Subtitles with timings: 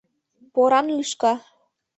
[0.53, 1.33] Поран лӱшка.